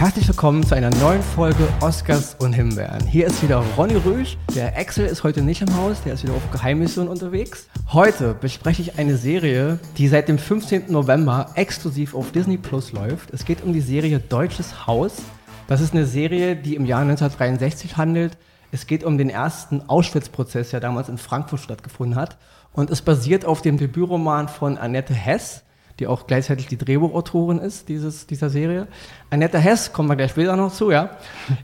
[0.00, 3.06] Herzlich willkommen zu einer neuen Folge Oscars und Himbeeren.
[3.06, 4.38] Hier ist wieder Ronny Rösch.
[4.54, 7.68] Der Axel ist heute nicht im Haus, der ist wieder auf Geheimmission unterwegs.
[7.92, 10.84] Heute bespreche ich eine Serie, die seit dem 15.
[10.90, 13.30] November exklusiv auf Disney Plus läuft.
[13.34, 15.20] Es geht um die Serie Deutsches Haus.
[15.68, 18.38] Das ist eine Serie, die im Jahr 1963 handelt.
[18.72, 22.38] Es geht um den ersten Auschwitz-Prozess, der damals in Frankfurt stattgefunden hat.
[22.72, 25.62] Und es basiert auf dem Debütroman von Annette Hess
[26.00, 28.88] die auch gleichzeitig die Drehbuchautorin ist dieses, dieser Serie.
[29.28, 31.10] Annette Hess, kommen wir gleich später noch zu, ja.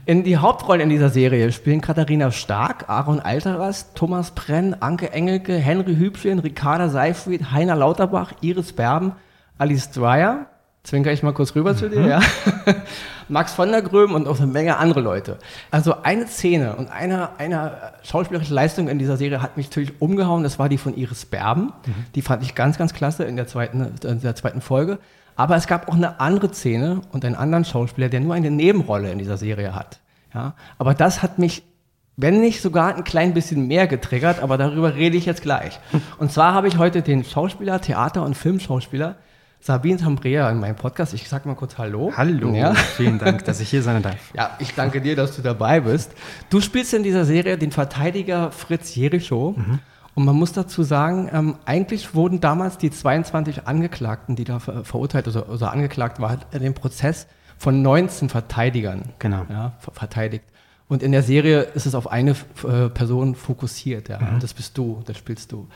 [0.05, 5.57] In die Hauptrollen in dieser Serie spielen Katharina Stark, Aaron Alteras, Thomas Brenn, Anke Engelke,
[5.57, 9.13] Henry Hübchen, Ricarda Seifried, Heiner Lauterbach, Iris Berben,
[9.57, 10.45] Alice Dreyer,
[10.87, 11.77] zwinker ich mal kurz rüber mhm.
[11.77, 12.07] zu dir, mhm.
[12.07, 12.21] ja.
[13.29, 15.37] Max von der Gröben und auch eine Menge andere Leute.
[15.69, 17.73] Also eine Szene und eine, eine
[18.03, 20.43] schauspielerische Leistung in dieser Serie hat mich natürlich umgehauen.
[20.43, 21.73] Das war die von Iris Berben.
[21.85, 22.05] Mhm.
[22.15, 24.99] Die fand ich ganz, ganz klasse in der zweiten, in der zweiten Folge.
[25.35, 29.11] Aber es gab auch eine andere Szene und einen anderen Schauspieler, der nur eine Nebenrolle
[29.11, 29.99] in dieser Serie hat.
[30.33, 31.63] Ja, aber das hat mich
[32.19, 35.79] wenn nicht sogar ein klein bisschen mehr getriggert, aber darüber rede ich jetzt gleich.
[36.17, 39.17] Und zwar habe ich heute den Schauspieler, Theater- und Filmschauspieler
[39.59, 41.13] Sabine Tambrea in meinem Podcast.
[41.13, 42.13] Ich sage mal kurz Hallo.
[42.15, 42.73] Hallo, ja.
[42.73, 44.15] vielen Dank, dass ich hier sein darf.
[44.33, 46.11] Ja, ich danke dir, dass du dabei bist.
[46.49, 49.55] Du spielst in dieser Serie den Verteidiger Fritz Jericho.
[49.57, 49.79] Mhm.
[50.15, 54.83] Und man muss dazu sagen, ähm, eigentlich wurden damals die 22 Angeklagten, die da ver
[54.83, 59.45] verurteilt oder, oder angeklagt waren, in dem Prozess von 19 Verteidigern genau.
[59.49, 60.43] ja, verteidigt.
[60.89, 64.07] Und in der Serie ist es auf eine äh, Person fokussiert.
[64.07, 64.19] Ja.
[64.19, 64.39] Mhm.
[64.39, 65.67] Das bist du, das spielst du.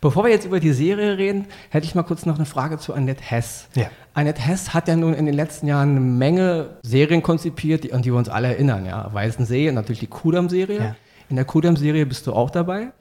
[0.00, 2.94] Bevor wir jetzt über die Serie reden, hätte ich mal kurz noch eine Frage zu
[2.94, 3.68] Annette Hess.
[3.74, 3.90] Ja.
[4.14, 8.02] Annette Hess hat ja nun in den letzten Jahren eine Menge Serien konzipiert, die, an
[8.02, 8.86] die wir uns alle erinnern.
[8.86, 9.12] Ja.
[9.12, 10.78] Weißensee und natürlich die Kudam-Serie.
[10.78, 10.96] Ja.
[11.28, 12.92] In der Kudam-Serie bist du auch dabei.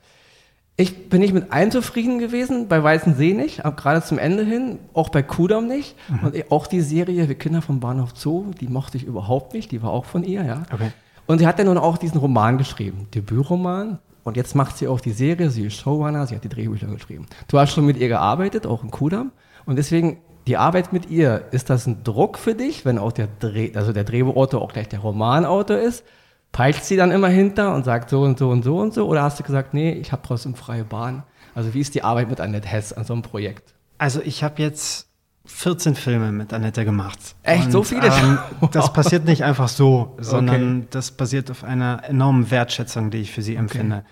[0.76, 4.46] Ich bin nicht mit allen zufrieden gewesen, bei Weißen See nicht, aber gerade zum Ende
[4.46, 5.96] hin, auch bei Kudam nicht.
[6.08, 6.20] Mhm.
[6.20, 9.84] Und auch die Serie Wir Kinder vom Bahnhof Zoo, die mochte ich überhaupt nicht, die
[9.84, 10.64] war auch von ihr, ja.
[10.72, 10.92] Okay.
[11.30, 15.00] Und sie hat ja nun auch diesen Roman geschrieben, Debütroman, und jetzt macht sie auch
[15.00, 17.28] die Serie, sie ist Showrunner, sie hat die Drehbücher geschrieben.
[17.48, 19.32] Du hast schon mit ihr gearbeitet, auch in Kudam.
[19.68, 23.28] Und deswegen, die Arbeit mit ihr, ist das ein Druck für dich, wenn auch der
[23.28, 26.04] Dreh, also der Drehbuchautor auch gleich der Romanautor ist?
[26.52, 29.08] Peilt sie dann immer hinter und sagt so und so und so und so?
[29.08, 31.22] Oder hast du gesagt, nee, ich habe trotzdem freie Bahn?
[31.54, 33.76] Also wie ist die Arbeit mit Annette Hess an so einem Projekt?
[34.00, 35.09] Also ich habe jetzt
[35.50, 37.36] 14 Filme mit Annette gemacht.
[37.44, 38.08] Echt, und, so viele?
[38.08, 38.38] Ähm,
[38.72, 40.88] das passiert nicht einfach so, sondern okay.
[40.92, 44.06] das basiert auf einer enormen Wertschätzung, die ich für sie empfinde.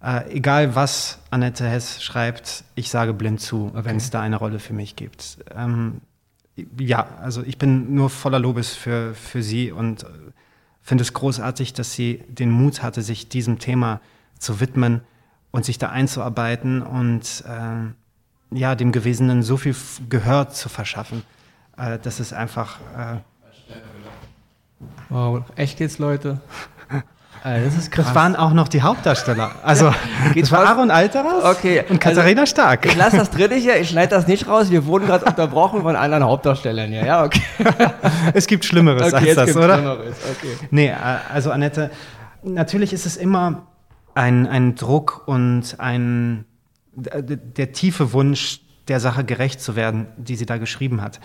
[0.00, 0.26] Okay.
[0.28, 3.84] Äh, egal was Annette Hess schreibt, ich sage blind zu, okay.
[3.84, 5.38] wenn es da eine Rolle für mich gibt.
[5.54, 6.00] Ähm,
[6.78, 10.06] ja, also ich bin nur voller Lobes für, für sie und äh,
[10.80, 14.00] finde es großartig, dass sie den Mut hatte, sich diesem Thema
[14.38, 15.02] zu widmen
[15.50, 17.90] und sich da einzuarbeiten und äh,
[18.50, 19.74] ja, dem Gewesenen so viel
[20.08, 21.22] Gehör zu verschaffen.
[21.76, 22.78] Äh, das ist einfach.
[22.96, 23.16] Äh
[25.08, 26.40] wow, echt jetzt, Leute?
[27.44, 28.06] Äh, das ist krass.
[28.06, 29.52] Das waren auch noch die Hauptdarsteller.
[29.62, 29.94] Also,
[30.34, 31.84] das war Aaron Alteras okay.
[31.88, 32.86] und Katharina also, Stark.
[32.86, 34.70] Ich lasse das dritte hier, ich schneide das nicht raus.
[34.70, 37.04] Wir wurden gerade unterbrochen von anderen Hauptdarstellern hier.
[37.04, 37.42] Ja, okay.
[38.34, 39.74] es gibt Schlimmeres okay, als das, oder?
[39.74, 40.16] Schlimmeres.
[40.28, 40.66] Okay.
[40.70, 40.94] Nee, äh,
[41.32, 41.90] also Annette,
[42.42, 43.66] natürlich ist es immer
[44.14, 46.46] ein, ein Druck und ein
[46.96, 51.20] der tiefe Wunsch, der Sache gerecht zu werden, die sie da geschrieben hat.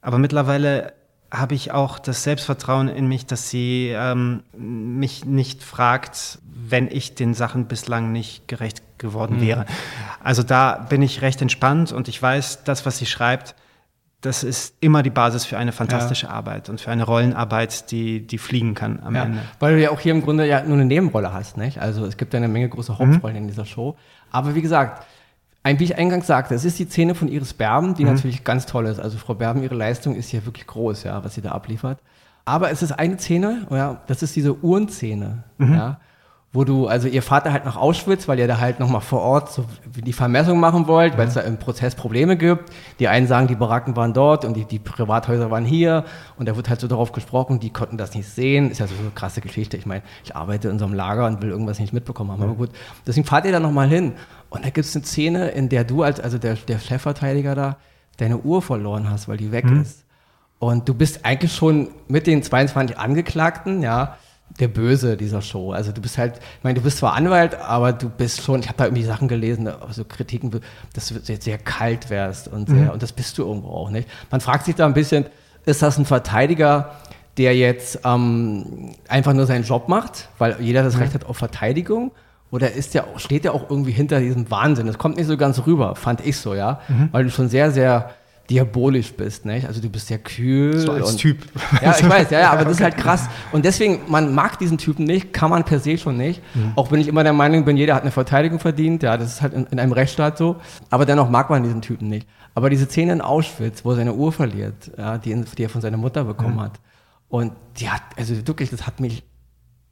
[0.00, 0.94] Aber mittlerweile
[1.32, 7.14] habe ich auch das Selbstvertrauen in mich, dass sie ähm, mich nicht fragt, wenn ich
[7.14, 9.42] den Sachen bislang nicht gerecht geworden mhm.
[9.42, 9.66] wäre.
[10.22, 13.54] Also da bin ich recht entspannt und ich weiß, das, was sie schreibt,
[14.20, 16.32] das ist immer die Basis für eine fantastische ja.
[16.32, 19.24] Arbeit und für eine Rollenarbeit, die, die fliegen kann am ja.
[19.24, 19.40] Ende.
[19.60, 21.78] Weil du ja auch hier im Grunde ja nur eine Nebenrolle hast, nicht?
[21.78, 23.42] Also es gibt ja eine Menge große Hauptrollen mhm.
[23.42, 23.96] in dieser Show.
[24.30, 25.06] Aber wie gesagt,
[25.62, 28.12] ein, wie ich eingangs sagte, es ist die Szene von Iris Berben, die mhm.
[28.12, 28.98] natürlich ganz toll ist.
[28.98, 31.98] Also Frau Berben, ihre Leistung ist hier wirklich groß, ja, was sie da abliefert.
[32.44, 35.74] Aber es ist eine Szene, ja, das ist diese Uhrenszene, mhm.
[35.74, 36.00] ja,
[36.52, 39.52] wo du, also ihr Vater halt nach Auschwitz, weil ihr da halt nochmal vor Ort
[39.52, 42.72] so die Vermessung machen wollt, weil es da im Prozess Probleme gibt.
[42.98, 46.04] Die einen sagen, die Baracken waren dort und die, die Privathäuser waren hier
[46.38, 48.72] und da wird halt so darauf gesprochen, die konnten das nicht sehen.
[48.72, 49.76] Ist ja so eine krasse Geschichte.
[49.76, 52.42] Ich meine, ich arbeite in so einem Lager und will irgendwas nicht mitbekommen haben.
[52.42, 52.70] Aber gut,
[53.06, 54.14] deswegen fahrt ihr da nochmal hin.
[54.48, 57.76] Und da gibt es eine Szene, in der du als, also der, der Chefverteidiger da,
[58.16, 59.82] deine Uhr verloren hast, weil die weg mhm.
[59.82, 60.04] ist.
[60.58, 64.16] Und du bist eigentlich schon mit den 22 Angeklagten, ja,
[64.58, 65.72] der Böse dieser Show.
[65.72, 68.68] Also du bist halt, ich meine, du bist zwar Anwalt, aber du bist schon, ich
[68.68, 70.50] habe da irgendwie Sachen gelesen, also Kritiken,
[70.92, 72.90] dass du jetzt sehr kalt wärst und sehr, mhm.
[72.90, 74.08] und das bist du irgendwo auch nicht.
[74.30, 75.26] Man fragt sich da ein bisschen,
[75.64, 76.96] ist das ein Verteidiger,
[77.36, 81.02] der jetzt ähm, einfach nur seinen Job macht, weil jeder das mhm.
[81.02, 82.12] Recht hat auf Verteidigung?
[82.50, 84.86] Oder ist der, steht der auch irgendwie hinter diesem Wahnsinn?
[84.86, 86.80] Das kommt nicht so ganz rüber, fand ich so, ja.
[86.88, 87.08] Mhm.
[87.12, 88.10] Weil du schon sehr, sehr
[88.50, 89.66] diabolisch bist, nicht?
[89.66, 90.78] Also du bist sehr kühl.
[90.78, 91.38] So als und, Typ.
[91.80, 93.28] Ja, ich weiß, ja, ja, aber das ist halt krass.
[93.52, 96.42] Und deswegen, man mag diesen Typen nicht, kann man per se schon nicht.
[96.54, 96.72] Mhm.
[96.74, 99.42] Auch wenn ich immer der Meinung bin, jeder hat eine Verteidigung verdient, ja, das ist
[99.42, 100.56] halt in, in, einem Rechtsstaat so.
[100.90, 102.26] Aber dennoch mag man diesen Typen nicht.
[102.54, 105.80] Aber diese Szene in Auschwitz, wo er seine Uhr verliert, ja, die, die er von
[105.80, 106.62] seiner Mutter bekommen mhm.
[106.62, 106.80] hat.
[107.28, 109.22] Und die hat, also wirklich, das hat mich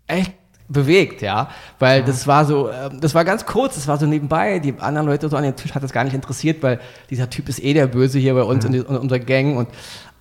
[0.09, 0.33] echt
[0.69, 1.49] bewegt, ja,
[1.79, 5.07] weil das war so, ähm, das war ganz kurz, das war so nebenbei, die anderen
[5.07, 6.79] Leute so an dem Tisch hat das gar nicht interessiert, weil
[7.09, 8.75] dieser Typ ist eh der Böse hier bei uns mhm.
[8.75, 9.69] in, in unserer Gang und,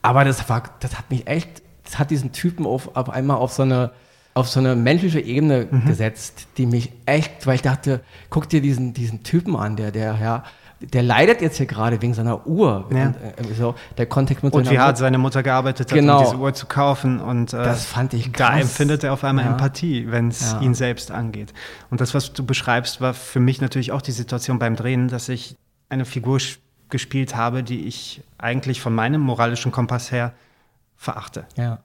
[0.01, 3.51] aber das war, das hat mich echt, das hat diesen Typen auf, auf einmal auf
[3.51, 3.91] so eine,
[4.33, 5.85] auf so eine menschliche Ebene mhm.
[5.85, 10.17] gesetzt, die mich echt, weil ich dachte, guck dir diesen, diesen Typen an, der, der,
[10.21, 10.43] ja,
[10.79, 12.85] der leidet jetzt hier gerade wegen seiner Uhr.
[12.91, 13.07] Ja.
[13.07, 16.19] Und, äh, so, der Kontext mit und wie hart seine Mutter gearbeitet hat, genau.
[16.19, 17.19] um diese Uhr zu kaufen.
[17.19, 18.49] Und äh, das fand ich krass.
[18.49, 19.51] Da empfindet er auf einmal ja.
[19.51, 20.61] Empathie, wenn es ja.
[20.61, 21.53] ihn selbst angeht.
[21.89, 25.29] Und das, was du beschreibst, war für mich natürlich auch die Situation beim Drehen, dass
[25.29, 25.57] ich
[25.89, 26.39] eine Figur
[26.89, 30.33] gespielt habe, die ich eigentlich von meinem moralischen Kompass her
[30.95, 31.45] verachte.
[31.55, 31.79] Ja.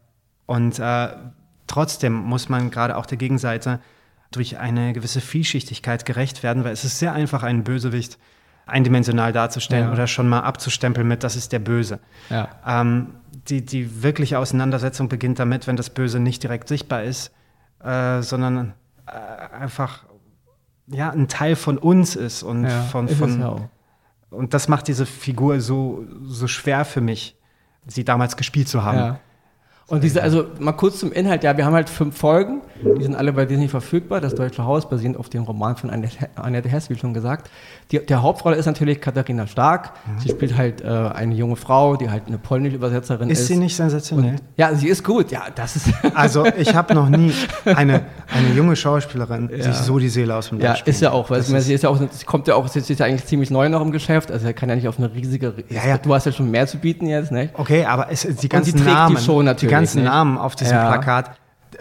[0.47, 1.09] Und äh,
[1.67, 3.81] trotzdem muss man gerade auch der Gegenseite
[4.31, 8.19] durch eine gewisse Vielschichtigkeit gerecht werden, weil es ist sehr einfach, einen Bösewicht
[8.67, 9.93] eindimensional darzustellen ja.
[9.93, 11.99] oder schon mal abzustempeln mit, das ist der Böse.
[12.31, 12.49] Ja.
[12.67, 13.14] Ähm,
[13.49, 17.32] die, die wirkliche Auseinandersetzung beginnt damit, wenn das Böse nicht direkt sichtbar ist,
[17.82, 18.75] äh, sondern
[19.06, 20.05] äh, einfach
[20.87, 23.69] ja, ein Teil von uns ist und ja, von, von
[24.31, 27.37] und das macht diese Figur so, so schwer für mich,
[27.87, 29.19] sie damals gespielt zu haben.
[29.93, 33.15] Und diese, also mal kurz zum Inhalt, ja, wir haben halt fünf Folgen, die sind
[33.15, 34.23] alle bei Disney verfügbar.
[34.23, 37.50] Das Deutsche Haus basierend auf dem Roman von Annette Hess, wie schon gesagt.
[37.91, 39.93] Die, der Hauptrolle ist natürlich Katharina Stark.
[40.17, 43.41] Sie spielt halt äh, eine junge Frau, die halt eine polnische Übersetzerin ist.
[43.41, 44.31] Ist sie nicht sensationell?
[44.31, 45.93] Und, ja, sie ist gut, ja, das ist.
[46.15, 47.35] also ich habe noch nie
[47.67, 49.62] eine, eine junge Schauspielerin ja.
[49.62, 51.83] sich so die Seele aus dem Leib Ja, ist ja auch, weil ist sie ist
[51.83, 54.31] ja auch, sie kommt ja auch, sie ist ja eigentlich ziemlich neu noch im Geschäft,
[54.31, 55.53] also er kann ja nicht auf eine riesige.
[55.69, 55.99] Ja, ja.
[55.99, 57.50] Du hast ja schon mehr zu bieten jetzt, ne?
[57.53, 60.11] Okay, aber es, die ganzen Namen, die, schon natürlich, ganzen nicht?
[60.11, 60.88] Namen auf diesem ja.
[60.88, 61.31] Plakat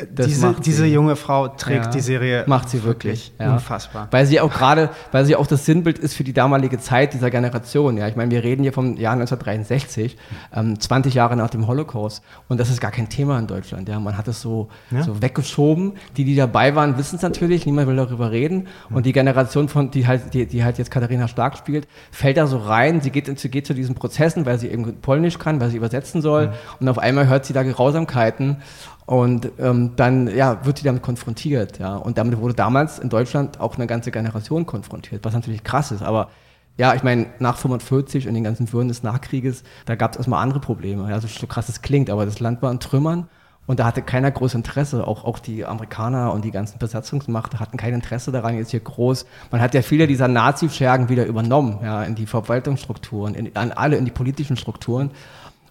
[0.10, 2.44] diese, diese junge Frau trägt ja, die Serie.
[2.48, 3.34] Macht sie wirklich.
[3.40, 3.54] Ja.
[3.54, 4.08] Unfassbar.
[4.12, 7.30] Weil sie auch gerade, weil sie auch das Sinnbild ist für die damalige Zeit dieser
[7.30, 7.98] Generation.
[7.98, 10.18] Ja, ich meine, wir reden hier vom Jahr 1963,
[10.56, 12.24] ähm, 20 Jahre nach dem Holocaust.
[12.48, 13.90] Und das ist gar kein Thema in Deutschland.
[13.90, 15.04] Ja, man hat es so, ja.
[15.04, 15.94] so weggeschoben.
[16.18, 17.66] Die, die dabei waren, wissen es natürlich.
[17.66, 18.68] Niemand will darüber reden.
[18.90, 22.48] Und die Generation von, die halt, die, die halt jetzt Katharina Stark spielt, fällt da
[22.48, 23.02] so rein.
[23.02, 26.22] Sie geht, sie geht zu diesen Prozessen, weil sie eben Polnisch kann, weil sie übersetzen
[26.22, 26.54] soll.
[26.80, 28.58] Und auf einmal hört sie da Grausamkeiten.
[29.06, 31.80] Und ähm, dann ja, wird sie damit konfrontiert.
[31.80, 31.96] Ja.
[31.96, 36.02] Und damit wurde damals in Deutschland auch eine ganze Generation konfrontiert, was natürlich krass ist.
[36.02, 36.30] Aber
[36.78, 40.42] ja, ich meine, nach 45 und den ganzen Würden des Nachkrieges, da gab es erstmal
[40.42, 41.10] andere Probleme.
[41.10, 43.28] Ja, so krass es klingt, aber das Land war in Trümmern
[43.68, 45.08] und da hatte keiner großes Interesse.
[45.08, 49.26] Auch, auch die Amerikaner und die ganzen Besatzungsmacht hatten kein Interesse daran, jetzt hier groß.
[49.52, 53.98] Man hat ja viele dieser Nazi-Schergen wieder übernommen, ja, in die Verwaltungsstrukturen, in, an alle,
[53.98, 55.12] in die politischen Strukturen.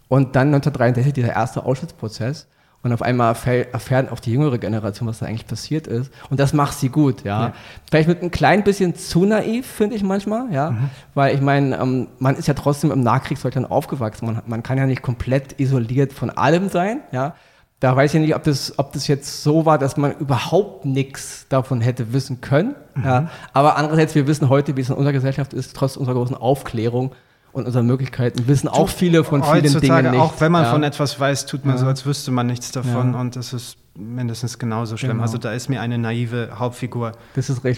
[0.09, 2.47] Und dann 1963 dieser erste Auschwitz-Prozess.
[2.83, 3.37] Und auf einmal
[3.73, 6.11] erfährt auch die jüngere Generation, was da eigentlich passiert ist.
[6.31, 7.49] Und das macht sie gut, ja.
[7.49, 7.53] ja.
[7.91, 10.71] Vielleicht mit ein klein bisschen zu naiv, finde ich manchmal, ja.
[10.71, 10.91] Mhm.
[11.13, 14.27] Weil ich meine, ähm, man ist ja trotzdem im Nachkriegsdeutschland aufgewachsen.
[14.27, 17.35] Man, man kann ja nicht komplett isoliert von allem sein, ja.
[17.81, 21.47] Da weiß ich nicht, ob das, ob das jetzt so war, dass man überhaupt nichts
[21.49, 22.75] davon hätte wissen können.
[22.95, 23.05] Mhm.
[23.05, 23.31] Ja.
[23.53, 27.13] Aber andererseits, wir wissen heute, wie es in unserer Gesellschaft ist, trotz unserer großen Aufklärung,
[27.53, 30.21] und unseren Möglichkeiten wissen auch viele von vielen Dingen nicht.
[30.21, 30.71] Auch wenn man ja.
[30.71, 31.81] von etwas weiß, tut man ja.
[31.81, 33.21] so, als wüsste man nichts davon ja.
[33.21, 35.13] und das ist mindestens genauso schlimm.
[35.13, 35.23] Genau.
[35.23, 37.13] Also da ist mir eine naive Hauptfigur,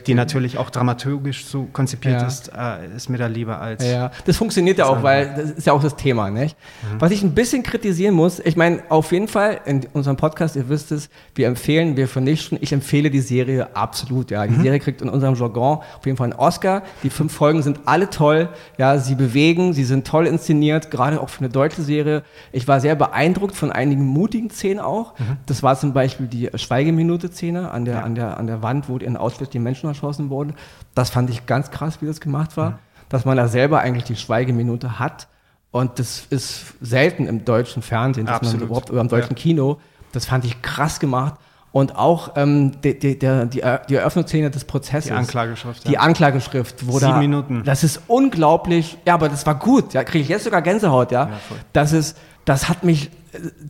[0.07, 2.27] die natürlich auch dramaturgisch so konzipiert ja.
[2.27, 3.85] ist, äh, ist mir da lieber als.
[3.85, 6.57] Ja, das funktioniert ja auch, weil das ist ja auch das Thema, nicht?
[6.83, 7.01] Mhm.
[7.01, 10.69] Was ich ein bisschen kritisieren muss, ich meine, auf jeden Fall in unserem Podcast, ihr
[10.69, 14.47] wisst es, wir empfehlen, wir vernichten, ich empfehle die Serie absolut, ja.
[14.47, 14.63] Die mhm.
[14.63, 16.83] Serie kriegt in unserem Jargon auf jeden Fall einen Oscar.
[17.03, 18.49] Die fünf Folgen sind alle toll,
[18.79, 22.23] ja, sie bewegen, sie sind toll inszeniert, gerade auch für eine deutsche Serie.
[22.53, 25.19] Ich war sehr beeindruckt von einigen mutigen Szenen auch.
[25.19, 25.37] Mhm.
[25.47, 28.03] Das war zum Beispiel Beispiel die Schweigeminute-Szene an der, ja.
[28.03, 30.55] an, der, an der Wand, wo in Auschwitz die Menschen erschossen wurden.
[30.95, 32.71] Das fand ich ganz krass, wie das gemacht war.
[32.71, 32.75] Mhm.
[33.09, 35.29] Dass man da selber eigentlich die Schweigeminute hat.
[35.71, 38.61] Und das ist selten im deutschen Fernsehen, dass Absolut.
[38.61, 39.43] man überhaupt oder im deutschen ja.
[39.43, 39.81] Kino.
[40.13, 41.35] Das fand ich krass gemacht.
[41.73, 45.09] Und auch ähm, die, die, die, die Eröffnungsszene des Prozesses.
[45.09, 45.89] Die Anklageschrift.
[45.89, 46.01] Die ja.
[46.01, 46.87] Anklageschrift.
[46.87, 47.63] Wo Sieben da, Minuten.
[47.65, 48.99] Das ist unglaublich.
[49.07, 49.95] Ja, aber das war gut.
[49.95, 51.29] Ja, kriege ich jetzt sogar Gänsehaut, ja.
[51.29, 51.41] ja
[51.73, 53.11] das ist, das hat mich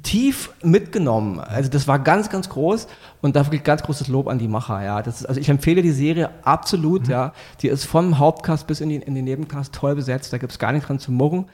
[0.03, 1.39] tief mitgenommen.
[1.39, 2.89] Also das war ganz, ganz groß
[3.21, 4.83] und da wirklich ganz großes Lob an die Macher.
[4.83, 7.05] Ja, das ist, also ich empfehle die Serie absolut.
[7.05, 7.11] Mhm.
[7.11, 10.33] Ja, die ist vom Hauptcast bis in, die, in den Nebencast toll besetzt.
[10.33, 11.47] Da gibt es gar nichts dran zu murren.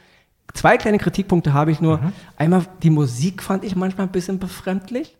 [0.54, 1.98] Zwei kleine Kritikpunkte habe ich nur.
[1.98, 2.12] Mhm.
[2.36, 5.16] Einmal die Musik fand ich manchmal ein bisschen befremdlich.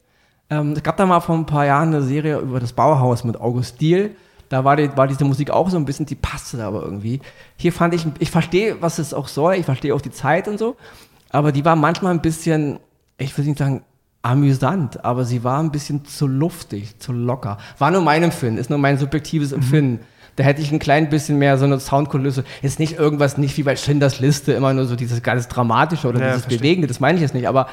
[0.50, 3.38] Ähm, es gab da mal vor ein paar Jahren eine Serie über das Bauhaus mit
[3.38, 4.16] August Diehl.
[4.49, 7.21] Da war, die, war diese Musik auch so ein bisschen, die passte da aber irgendwie.
[7.57, 10.59] Hier fand ich, ich verstehe, was es auch soll, ich verstehe auch die Zeit und
[10.59, 10.76] so,
[11.30, 12.78] aber die war manchmal ein bisschen,
[13.18, 13.82] ich würde nicht sagen,
[14.23, 17.58] amüsant, aber sie war ein bisschen zu luftig, zu locker.
[17.78, 19.52] War nur mein Empfinden, ist nur mein subjektives.
[19.52, 19.92] Empfinden.
[20.02, 20.06] Mhm.
[20.37, 22.44] Da hätte ich ein klein bisschen mehr so eine Soundkulisse.
[22.62, 26.20] Ist nicht irgendwas, nicht wie bei Schindlers Liste, immer nur so dieses ganz Dramatische oder
[26.20, 26.58] ja, dieses verstehe.
[26.58, 27.68] Bewegende, das meine ich jetzt nicht, aber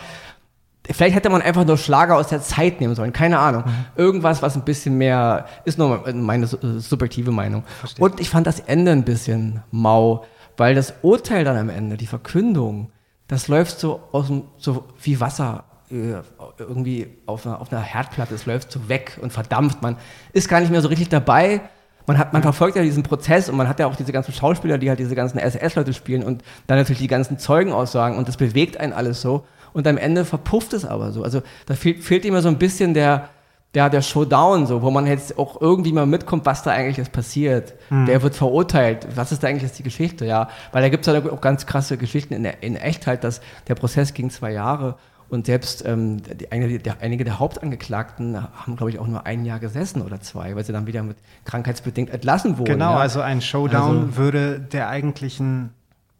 [0.90, 3.64] vielleicht hätte man einfach nur Schlager aus der Zeit nehmen sollen, keine Ahnung.
[3.66, 3.86] Mhm.
[3.96, 7.64] Irgendwas, was ein bisschen mehr, ist nur meine äh, subjektive Meinung.
[7.80, 8.04] Verstehe.
[8.04, 10.26] Und ich fand das Ende ein bisschen mau,
[10.58, 12.90] weil das Urteil dann am Ende, die Verkündung,
[13.28, 16.22] das läuft so aus dem, so wie Wasser äh,
[16.58, 19.82] irgendwie auf einer, auf einer Herdplatte, es läuft so weg und verdampft.
[19.82, 19.98] Man
[20.34, 21.62] ist gar nicht mehr so richtig dabei.
[22.08, 24.78] Man, hat, man verfolgt ja diesen Prozess und man hat ja auch diese ganzen Schauspieler,
[24.78, 28.80] die halt diese ganzen SS-Leute spielen und dann natürlich die ganzen Zeugenaussagen und das bewegt
[28.80, 29.46] einen alles so.
[29.74, 31.24] Und am Ende verpufft es aber so.
[31.24, 33.30] Also da fehlt, fehlt immer so ein bisschen der,
[33.76, 37.12] der, der Showdown, so, wo man jetzt auch irgendwie mal mitkommt, was da eigentlich jetzt
[37.12, 37.74] passiert.
[37.90, 38.08] Mhm.
[38.08, 39.08] Wer wird verurteilt?
[39.16, 40.50] Was ist da eigentlich jetzt die Geschichte, ja?
[40.72, 43.76] Weil da gibt es halt auch ganz krasse Geschichten in, der, in Echtheit, dass der
[43.76, 44.96] Prozess ging zwei Jahre
[45.28, 49.44] und selbst ähm, die, einige, der, einige der Hauptangeklagten haben, glaube ich, auch nur ein
[49.44, 52.74] Jahr gesessen oder zwei, weil sie dann wieder mit krankheitsbedingt entlassen wurden.
[52.74, 53.00] Genau, ja.
[53.00, 55.72] also ein Showdown also, würde der eigentlichen,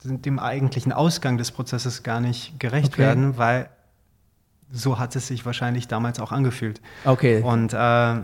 [0.04, 3.04] dem eigentlichen Ausgang des Prozesses gar nicht gerecht okay.
[3.04, 3.70] werden, weil
[4.72, 6.82] so hat es sich wahrscheinlich damals auch angefühlt.
[7.04, 7.42] Okay.
[7.42, 8.22] Und äh,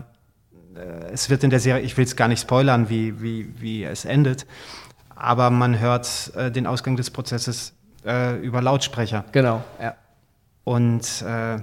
[1.12, 4.04] es wird in der Serie, ich will es gar nicht spoilern, wie, wie, wie es
[4.04, 4.46] endet,
[5.14, 9.24] aber man hört äh, den Ausgang des Prozesses äh, über Lautsprecher.
[9.32, 9.94] Genau, ja.
[10.64, 11.58] Und äh,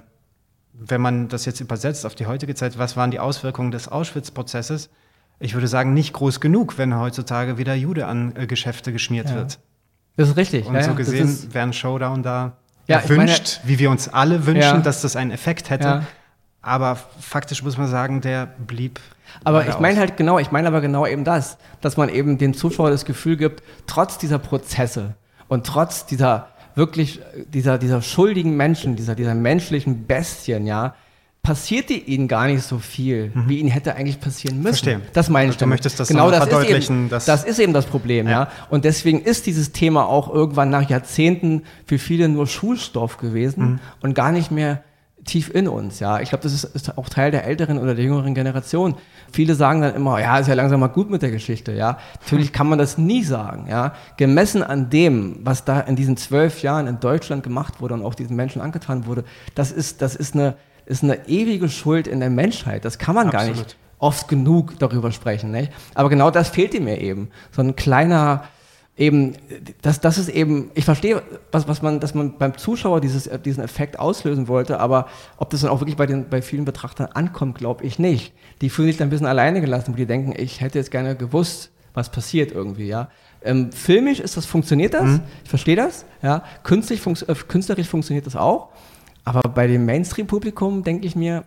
[0.73, 4.89] wenn man das jetzt übersetzt auf die heutige Zeit, was waren die Auswirkungen des Auschwitz-Prozesses?
[5.39, 9.35] Ich würde sagen, nicht groß genug, wenn heutzutage wieder Jude an äh, Geschäfte geschmiert ja.
[9.35, 9.59] wird.
[10.17, 10.65] Das ist richtig.
[10.65, 12.57] Und ja, so gesehen wäre ein Showdown da
[12.89, 14.77] ja, erwünscht, meine, wie wir uns alle wünschen, ja.
[14.77, 15.87] dass das einen Effekt hätte.
[15.87, 16.03] Ja.
[16.61, 18.99] Aber faktisch muss man sagen, der blieb.
[19.43, 22.53] Aber ich meine halt genau, ich meine aber genau eben das, dass man eben den
[22.53, 25.15] Zuschauer das Gefühl gibt, trotz dieser Prozesse
[25.47, 30.95] und trotz dieser wirklich dieser, dieser schuldigen Menschen, dieser, dieser menschlichen Bestien, ja,
[31.49, 33.49] passierte ihnen gar nicht so viel, mhm.
[33.49, 34.67] wie ihnen hätte eigentlich passieren müssen.
[34.67, 35.01] Verstehe.
[35.13, 35.57] Das meine ich.
[35.57, 37.07] Du möchtest das genau das verdeutlichen.
[37.07, 38.43] Ist eben, das ist eben das Problem, ja.
[38.43, 38.51] ja.
[38.69, 43.79] Und deswegen ist dieses Thema auch irgendwann nach Jahrzehnten für viele nur Schulstoff gewesen mhm.
[44.01, 44.83] und gar nicht mehr
[45.25, 46.19] tief in uns, ja.
[46.19, 48.93] Ich glaube, das ist, ist, auch Teil der älteren oder der jüngeren Generation.
[49.31, 51.97] Viele sagen dann immer, ja, ist ja langsam mal gut mit der Geschichte, ja.
[52.21, 53.93] Natürlich kann man das nie sagen, ja.
[54.17, 58.13] Gemessen an dem, was da in diesen zwölf Jahren in Deutschland gemacht wurde und auch
[58.13, 59.23] diesen Menschen angetan wurde,
[59.55, 60.55] das ist, das ist eine,
[60.89, 62.83] ist eine ewige Schuld in der Menschheit.
[62.83, 63.55] Das kann man Absolut.
[63.55, 65.71] gar nicht oft genug darüber sprechen, nicht?
[65.93, 67.29] Aber genau das fehlte mir eben.
[67.51, 68.45] So ein kleiner,
[68.97, 69.35] eben,
[69.81, 73.63] das, das ist eben, ich verstehe, was, was man, dass man beim Zuschauer dieses, diesen
[73.63, 77.57] Effekt auslösen wollte, aber ob das dann auch wirklich bei, den, bei vielen Betrachtern ankommt,
[77.57, 78.33] glaube ich nicht.
[78.61, 81.15] Die fühlen sich dann ein bisschen alleine gelassen, wo die denken, ich hätte jetzt gerne
[81.15, 83.09] gewusst, was passiert irgendwie, ja.
[83.41, 85.21] Ähm, filmisch ist das, funktioniert das, mhm.
[85.43, 86.43] ich verstehe das, ja.
[86.63, 88.69] Künstlich, fun äh, künstlerisch funktioniert das auch,
[89.29, 91.43] aber bei dem Mainstream-Publikum denke ich mir,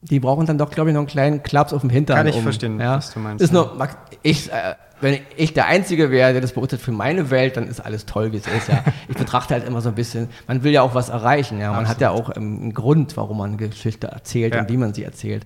[0.00, 2.16] die brauchen dann doch, glaube ich, noch einen kleinen Klaps auf dem Hintern.
[2.16, 2.96] Kann ich um, verstehen, ja?
[2.96, 3.44] was du meinst.
[3.44, 3.76] Ist nur,
[4.22, 7.80] ich, äh, wenn ich der Einzige wäre, der das beurteilt für meine Welt, dann ist
[7.80, 8.68] alles toll, wie es ist.
[8.68, 8.82] Ja.
[9.08, 11.60] Ich betrachte halt immer so ein bisschen, man will ja auch was erreichen.
[11.60, 11.72] Ja.
[11.72, 11.90] Man Absolut.
[11.90, 14.62] hat ja auch ähm, einen Grund, warum man eine Geschichte erzählt ja.
[14.62, 15.44] und wie man sie erzählt.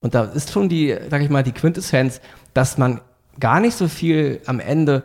[0.00, 2.20] Und da ist schon die, sag ich mal, die Quintessenz,
[2.54, 3.00] dass man
[3.38, 5.04] gar nicht so viel am Ende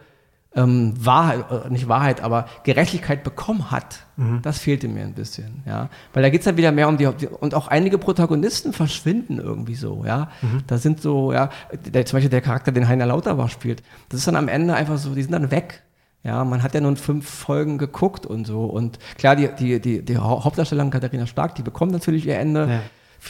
[0.55, 4.41] ähm, Wahrheit, äh, nicht Wahrheit, aber Gerechtigkeit bekommen hat, mhm.
[4.41, 5.89] das fehlte mir ein bisschen, ja.
[6.13, 9.75] Weil da geht es dann wieder mehr um die, und auch einige Protagonisten verschwinden irgendwie
[9.75, 10.29] so, ja.
[10.41, 10.63] Mhm.
[10.65, 11.49] Da sind so, ja,
[11.93, 14.97] der, zum Beispiel der Charakter, den Heiner Lauterbach spielt, das ist dann am Ende einfach
[14.97, 15.83] so, die sind dann weg.
[16.23, 18.65] Ja, man hat ja nun fünf Folgen geguckt und so.
[18.65, 22.67] Und klar, die, die, die, die Hauptdarstellerin Katharina Stark, die bekommt natürlich ihr Ende.
[22.67, 22.81] Ja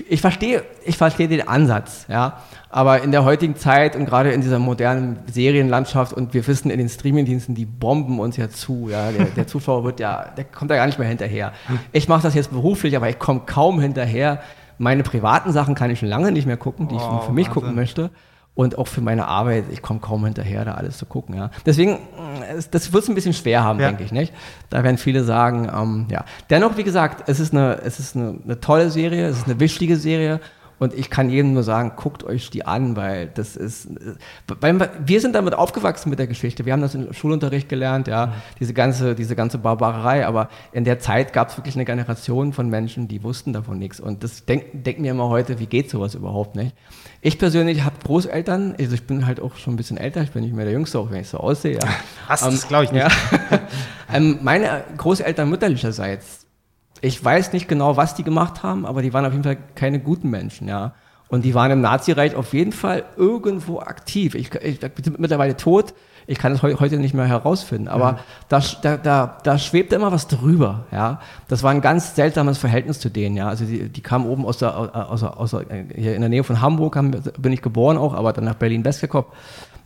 [0.08, 2.40] ich verstehe, ich verstehe den Ansatz, ja.
[2.70, 6.78] Aber in der heutigen Zeit und gerade in dieser modernen Serienlandschaft und wir wissen in
[6.78, 9.12] den Streamingdiensten, die bomben uns ja zu, ja.
[9.12, 11.54] Der, der Zuschauer wird ja, der kommt da gar nicht mehr hinterher.
[11.92, 14.42] Ich mache das jetzt beruflich, aber ich komme kaum hinterher.
[14.78, 17.48] Meine privaten Sachen kann ich schon lange nicht mehr gucken, die oh, ich für mich
[17.48, 17.54] Wahnsinn.
[17.54, 18.12] gucken möchte
[18.60, 21.34] und auch für meine Arbeit, ich komme kaum hinterher, da alles zu gucken.
[21.34, 21.50] Ja.
[21.66, 23.88] Deswegen, äh, das wird es ein bisschen schwer haben, ja.
[23.88, 24.12] denke ich.
[24.12, 24.34] Nicht?
[24.70, 26.26] Da werden viele sagen, ähm, ja.
[26.50, 29.62] Dennoch, wie gesagt, es ist, eine, es ist eine, eine tolle Serie, es ist eine
[29.62, 30.42] wichtige Serie
[30.80, 33.90] und ich kann jedem nur sagen, guckt euch die an, weil das ist,
[34.48, 36.66] weil wir sind damit aufgewachsen mit der Geschichte.
[36.66, 38.32] Wir haben das im Schulunterricht gelernt, ja, mhm.
[38.60, 40.26] diese ganze, diese ganze Barbarei.
[40.26, 44.00] Aber in der Zeit gab es wirklich eine Generation von Menschen, die wussten davon nichts.
[44.00, 46.74] Und das denken denk mir immer heute, wie geht sowas überhaupt nicht?
[47.22, 50.44] Ich persönlich habe Großeltern, also ich bin halt auch schon ein bisschen älter, ich bin
[50.44, 51.74] nicht mehr der Jüngste, auch wenn ich so aussehe.
[51.74, 51.90] Ja.
[52.30, 53.04] Hast ähm, das glaube ich nicht.
[53.04, 53.60] Ja.
[54.14, 56.39] ähm, meine Großeltern mütterlicherseits
[57.02, 60.00] ich weiß nicht genau, was die gemacht haben, aber die waren auf jeden Fall keine
[60.00, 60.94] guten Menschen, ja.
[61.30, 64.34] Und die waren im Nazireich auf jeden Fall irgendwo aktiv.
[64.34, 65.94] Ich, ich, ich bin mittlerweile tot.
[66.26, 68.18] Ich kann es heute nicht mehr herausfinden, aber mhm.
[68.50, 71.22] da, da, da, da schwebte immer was drüber, ja.
[71.48, 73.48] Das war ein ganz seltsames Verhältnis zu denen, ja.
[73.48, 75.66] Also die, die kamen oben aus der, aus, aus, aus,
[75.96, 79.02] hier in der Nähe von Hamburg, haben, bin ich geboren auch, aber dann nach Berlin-West
[79.02, 79.28] gekommen.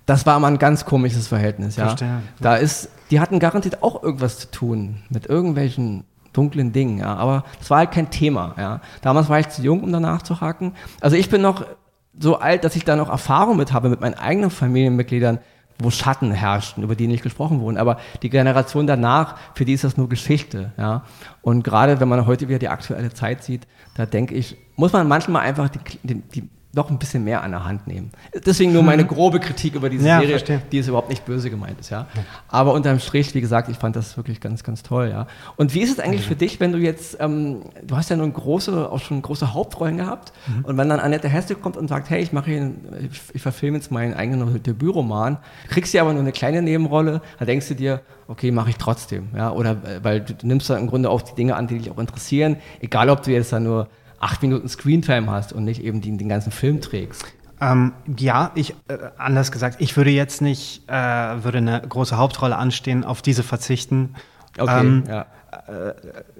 [0.06, 1.86] Das war immer ein ganz komisches Verhältnis, ja.
[1.88, 2.22] Verstehe.
[2.42, 7.16] Da ist, die hatten garantiert auch irgendwas zu tun mit irgendwelchen dunklen Dingen, ja.
[7.16, 8.82] Aber das war halt kein Thema, ja.
[9.02, 10.74] Damals war ich zu jung, um danach zu haken.
[11.00, 11.66] Also ich bin noch
[12.20, 15.40] so alt, dass ich da noch Erfahrung mit habe, mit meinen eigenen Familienmitgliedern,
[15.80, 17.78] wo Schatten herrschten, über die nicht gesprochen wurden.
[17.78, 21.04] Aber die Generation danach, für die ist das nur Geschichte, ja.
[21.42, 25.08] Und gerade wenn man heute wieder die aktuelle Zeit sieht, da denke ich, muss man
[25.08, 28.12] manchmal einfach die, die, die noch ein bisschen mehr an der Hand nehmen.
[28.46, 30.62] Deswegen nur meine grobe Kritik über diese ja, Serie, verstehe.
[30.72, 32.08] die ist überhaupt nicht böse gemeint ist, ja.
[32.48, 35.28] Aber unterm Strich, wie gesagt, ich fand das wirklich ganz, ganz toll, ja.
[35.56, 36.30] Und wie ist es eigentlich mhm.
[36.30, 39.98] für dich, wenn du jetzt, ähm, du hast ja nun große, auch schon große Hauptrollen
[39.98, 40.66] gehabt, mhm.
[40.66, 42.72] und wenn dann Annette Hesse kommt und sagt, hey, ich mache hier,
[43.12, 45.38] ich, ich verfilme jetzt meinen eigenen Debütroman,
[45.70, 49.28] kriegst du aber nur eine kleine Nebenrolle, da denkst du dir, okay, mache ich trotzdem,
[49.36, 51.78] ja, oder äh, weil du, du nimmst dann im Grunde auch die Dinge an, die
[51.78, 53.90] dich auch interessieren, egal ob du jetzt dann nur
[54.24, 57.26] acht Minuten Screentime hast und nicht eben den, den ganzen Film trägst.
[57.60, 60.94] Ähm, ja, ich, äh, anders gesagt, ich würde jetzt nicht, äh,
[61.44, 64.16] würde eine große Hauptrolle anstehen, auf diese verzichten.
[64.58, 65.26] Okay, ähm, ja.
[65.68, 65.94] Äh,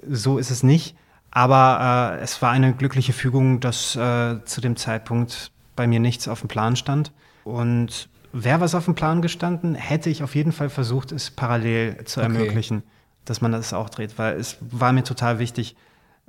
[0.08, 0.96] so ist es nicht.
[1.30, 6.28] Aber äh, es war eine glückliche Fügung, dass äh, zu dem Zeitpunkt bei mir nichts
[6.28, 7.12] auf dem Plan stand.
[7.42, 12.04] Und wäre was auf dem Plan gestanden, hätte ich auf jeden Fall versucht, es parallel
[12.04, 12.32] zu okay.
[12.32, 12.82] ermöglichen,
[13.24, 15.76] dass man das auch dreht, weil es war mir total wichtig,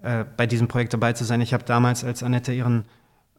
[0.05, 1.41] äh, bei diesem Projekt dabei zu sein.
[1.41, 2.85] Ich habe damals, als Annette ihren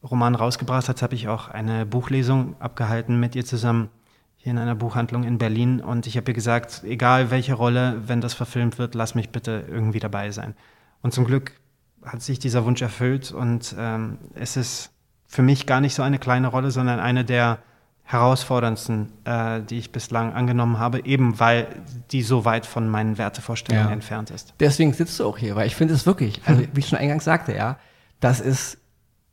[0.02, 3.88] Roman rausgebracht hat, habe ich auch eine Buchlesung abgehalten mit ihr zusammen
[4.36, 5.80] hier in einer Buchhandlung in Berlin.
[5.80, 9.64] Und ich habe ihr gesagt, egal welche Rolle, wenn das verfilmt wird, lass mich bitte
[9.68, 10.54] irgendwie dabei sein.
[11.02, 11.52] Und zum Glück
[12.04, 14.90] hat sich dieser Wunsch erfüllt und ähm, es ist
[15.26, 17.58] für mich gar nicht so eine kleine Rolle, sondern eine der
[18.06, 21.66] herausforderndsten, äh, die ich bislang angenommen habe, eben weil
[22.12, 23.92] die so weit von meinen Wertevorstellungen ja.
[23.92, 24.54] entfernt ist.
[24.60, 27.24] Deswegen sitzt du auch hier, weil ich finde es wirklich, also wie ich schon eingangs
[27.24, 27.78] sagte, ja,
[28.20, 28.78] das ist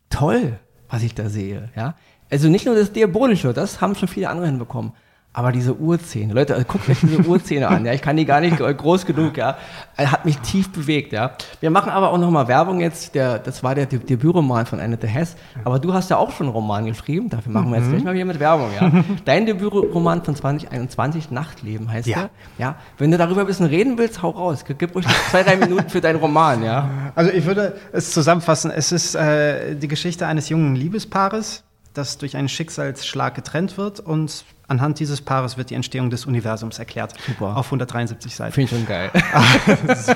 [0.09, 0.59] toll,
[0.89, 1.95] was ich da sehe, ja.
[2.31, 4.93] Also nicht nur das Diabolische, das haben schon viele andere hinbekommen,
[5.35, 8.39] aber diese Urzähne, Leute, also guckt euch diese Urzähne an, ja, ich kann die gar
[8.39, 9.57] nicht groß genug, ja,
[9.97, 11.31] hat mich tief bewegt, ja.
[11.59, 15.35] Wir machen aber auch nochmal Werbung jetzt, der, das war der Debütroman von Annette Hess,
[15.63, 17.91] aber du hast ja auch schon einen Roman geschrieben, dafür machen wir jetzt mhm.
[17.93, 18.91] gleich mal wieder mit Werbung, ja.
[19.25, 22.17] Dein Debütroman von 2021, Nachtleben heißt ja.
[22.17, 22.75] der, ja.
[22.99, 25.99] Wenn du darüber ein bisschen reden willst, hau raus, gib ruhig zwei, drei Minuten für
[25.99, 27.11] deinen Roman, ja.
[27.15, 31.63] Also ich würde es zusammenfassen, es ist äh, die Geschichte eines jungen Liebespaares,
[31.95, 36.79] das durch einen Schicksalsschlag getrennt wird und anhand dieses Paares wird die Entstehung des Universums
[36.79, 37.13] erklärt.
[37.25, 37.57] Super.
[37.57, 38.53] Auf 173 Seiten.
[38.53, 39.11] Finde ich schon geil.
[39.95, 40.13] so.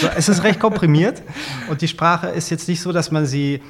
[0.00, 1.22] So, es ist recht komprimiert
[1.68, 3.62] und die Sprache ist jetzt nicht so, dass man sie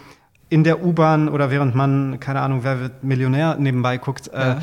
[0.48, 4.52] in der U-Bahn oder während man, keine Ahnung, wer wird Millionär nebenbei guckt, äh, ja.
[4.54, 4.60] äh,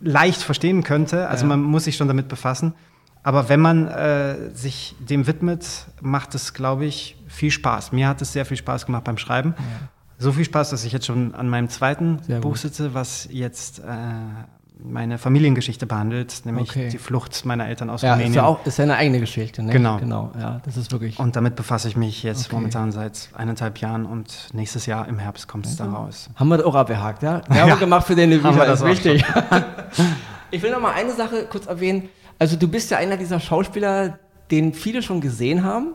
[0.00, 1.28] leicht verstehen könnte.
[1.28, 1.48] Also ja.
[1.48, 2.74] man muss sich schon damit befassen.
[3.22, 7.92] Aber wenn man äh, sich dem widmet, macht es, glaube ich, viel Spaß.
[7.92, 9.54] Mir hat es sehr viel Spaß gemacht beim Schreiben.
[9.56, 13.28] Ja so viel Spaß, dass ich jetzt schon an meinem zweiten Sehr Buch sitze, was
[13.30, 13.82] jetzt äh,
[14.82, 16.88] meine Familiengeschichte behandelt, nämlich okay.
[16.90, 18.32] die Flucht meiner Eltern aus ja, Rumänien.
[18.32, 19.72] Ist ja auch ist ja eine eigene Geschichte, ne?
[19.72, 19.98] Genau.
[19.98, 21.18] Genau, ja, das ist wirklich.
[21.18, 22.56] Und damit befasse ich mich jetzt okay.
[22.56, 26.28] momentan seit eineinhalb Jahren und nächstes Jahr im Herbst kommt es dann raus.
[26.36, 27.40] Haben wir das auch abgehakt, ja?
[27.48, 27.76] Werbung ja.
[27.76, 29.24] gemacht für den Bücher, das ist wichtig.
[30.50, 32.08] ich will noch mal eine Sache kurz erwähnen.
[32.38, 34.18] Also du bist ja einer dieser Schauspieler,
[34.50, 35.94] den viele schon gesehen haben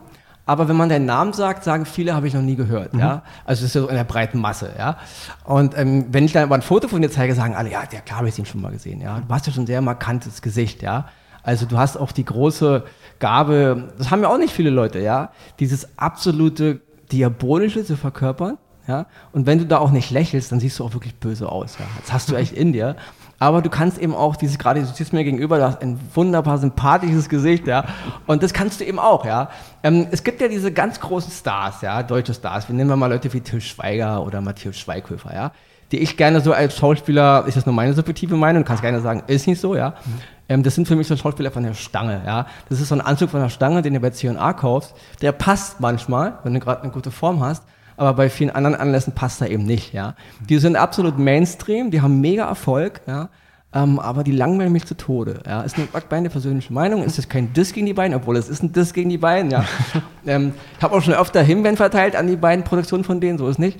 [0.50, 2.92] aber wenn man deinen Namen sagt, sagen viele, habe ich noch nie gehört.
[2.92, 2.98] Mhm.
[2.98, 3.22] Ja?
[3.44, 4.72] Also das ist ja so in der breiten Masse.
[4.76, 4.96] Ja?
[5.44, 8.00] Und ähm, wenn ich dann aber ein Foto von dir zeige, sagen alle, ja, der
[8.00, 9.00] klar habe ich ihn schon mal gesehen.
[9.00, 9.20] Ja?
[9.20, 10.82] Du hast ja schon ein sehr markantes Gesicht.
[10.82, 11.06] Ja?
[11.44, 12.82] Also du hast auch die große
[13.20, 16.80] Gabe, das haben ja auch nicht viele Leute, ja, dieses absolute
[17.12, 18.58] Diabolische zu verkörpern.
[18.88, 19.06] Ja?
[19.30, 21.76] Und wenn du da auch nicht lächelst, dann siehst du auch wirklich böse aus.
[21.78, 21.84] Ja?
[22.00, 22.96] Das hast du echt in dir.
[23.42, 26.58] Aber du kannst eben auch dieses, gerade du siehst mir gegenüber, du hast ein wunderbar
[26.58, 27.86] sympathisches Gesicht, ja.
[28.26, 29.48] Und das kannst du eben auch, ja.
[29.82, 32.68] Ähm, es gibt ja diese ganz großen Stars, ja, deutsche Stars.
[32.68, 35.52] Wir nehmen mal Leute wie Till Schweiger oder Matthias Schweighöfer, ja.
[35.90, 39.22] Die ich gerne so als Schauspieler, ist das nur meine subjektive Meinung, kannst gerne sagen,
[39.26, 39.94] ist nicht so, ja.
[40.04, 40.20] Mhm.
[40.50, 42.46] Ähm, das sind für mich so Schauspieler von der Stange, ja.
[42.68, 44.94] Das ist so ein Anzug von der Stange, den du bei C&A kaufst.
[45.22, 47.64] Der passt manchmal, wenn du gerade eine gute Form hast
[48.00, 50.14] aber bei vielen anderen Anlässen passt er eben nicht, ja.
[50.48, 53.28] Die sind absolut Mainstream, die haben mega Erfolg, ja.
[53.74, 55.42] Ähm, aber die langweilen mich zu Tode.
[55.46, 55.60] Ja.
[55.60, 58.62] Ist eine, meine persönliche Meinung, ist das kein Diss gegen die beiden, obwohl es ist
[58.62, 59.50] ein Diss gegen die beiden.
[59.50, 59.66] Ja.
[60.26, 63.46] ähm, ich habe auch schon öfter Himbeeren verteilt an die beiden Produktionen von denen, so
[63.48, 63.78] ist nicht.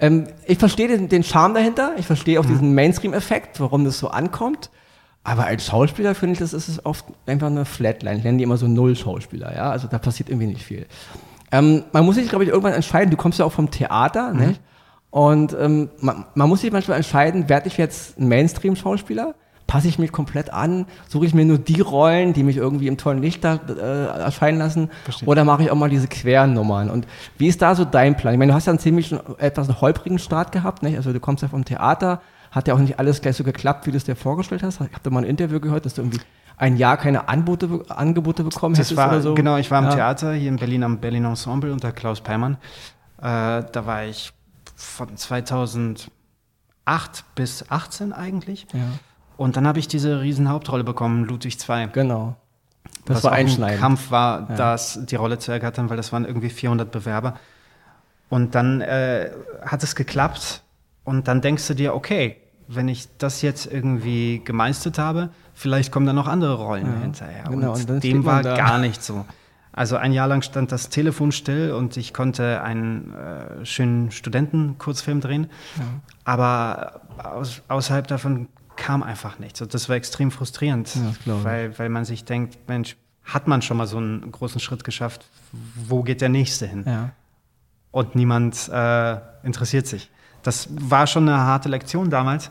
[0.00, 2.48] Ähm, ich verstehe den, den Charme dahinter, ich verstehe auch mhm.
[2.48, 4.70] diesen Mainstream-Effekt, warum das so ankommt.
[5.24, 8.16] Aber als Schauspieler finde ich, das ist oft einfach eine Flatline.
[8.16, 9.70] Ich nenne die immer so Null-Schauspieler, ja.
[9.70, 10.86] Also da passiert irgendwie nicht viel.
[11.52, 13.10] Ähm, man muss sich, glaube ich, irgendwann entscheiden.
[13.10, 14.46] Du kommst ja auch vom Theater, mhm.
[14.46, 14.60] nicht?
[15.10, 19.34] Und ähm, man, man, muss sich manchmal entscheiden, werde ich jetzt ein Mainstream-Schauspieler?
[19.66, 20.86] Passe ich mich komplett an?
[21.08, 24.58] Suche ich mir nur die Rollen, die mich irgendwie im tollen Licht da, äh, erscheinen
[24.58, 24.90] lassen?
[25.04, 25.28] Verstehe.
[25.28, 26.90] Oder mache ich auch mal diese queren Nummern?
[26.90, 27.06] Und
[27.36, 28.34] wie ist da so dein Plan?
[28.34, 30.96] Ich meine, du hast ja einen ziemlich etwas einen holprigen Start gehabt, nicht?
[30.96, 33.90] Also du kommst ja vom Theater, hat ja auch nicht alles gleich so geklappt, wie
[33.90, 34.76] du es dir vorgestellt hast.
[34.76, 36.20] Ich habe da mal ein Interview gehört, dass du irgendwie
[36.58, 39.34] ein Jahr keine Anbote, Angebote bekommen das hättest war, oder so.
[39.34, 39.94] Genau, ich war im ja.
[39.94, 42.58] Theater hier in Berlin am Berlin Ensemble unter Klaus Peimann.
[43.18, 44.32] Äh, da war ich
[44.74, 46.10] von 2008
[47.34, 48.66] bis 18 eigentlich.
[48.72, 48.80] Ja.
[49.36, 51.88] Und dann habe ich diese riesen Hauptrolle bekommen, Ludwig II.
[51.92, 52.36] Genau.
[53.04, 54.56] Das was war ein Kampf war, ja.
[54.56, 57.34] das die Rolle zu ergattern, weil das waren irgendwie 400 Bewerber.
[58.28, 59.30] Und dann äh,
[59.64, 60.62] hat es geklappt
[61.04, 66.06] und dann denkst du dir, okay, wenn ich das jetzt irgendwie gemeistert habe, vielleicht kommen
[66.06, 67.44] da noch andere Rollen ja, hinterher.
[67.44, 69.26] Genau, und, und dem war gar nicht so.
[69.72, 75.20] Also ein Jahr lang stand das Telefon still und ich konnte einen äh, schönen Studentenkurzfilm
[75.20, 75.48] drehen.
[75.76, 75.84] Ja.
[76.24, 79.60] Aber aus, außerhalb davon kam einfach nichts.
[79.60, 80.94] Und das war extrem frustrierend,
[81.26, 84.84] ja, weil, weil man sich denkt, Mensch, hat man schon mal so einen großen Schritt
[84.84, 86.84] geschafft, wo geht der nächste hin?
[86.86, 87.10] Ja.
[87.90, 90.10] Und niemand äh, interessiert sich.
[90.42, 92.50] Das war schon eine harte Lektion damals.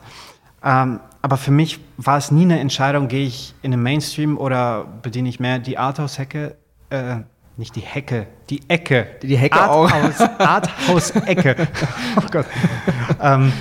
[0.62, 4.86] Ähm, aber für mich war es nie eine Entscheidung, gehe ich in den Mainstream oder
[5.02, 6.56] bediene ich mehr die Arthouse-Hecke
[6.90, 7.16] äh,
[7.58, 9.08] nicht die Hecke, die Ecke.
[9.20, 10.38] Die Hecke Arthouse, auch.
[10.38, 11.56] Arthouse-Ecke.
[12.16, 12.46] oh Gott.
[13.20, 13.52] ähm,